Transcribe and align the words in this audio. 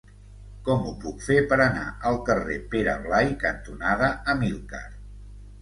Com 0.67 0.87
ho 0.91 0.93
puc 1.03 1.19
fer 1.25 1.35
per 1.51 1.59
anar 1.65 1.83
al 2.11 2.17
carrer 2.31 2.57
Pere 2.73 2.97
Blai 3.05 3.29
cantonada 3.45 4.11
Amílcar? 4.35 4.85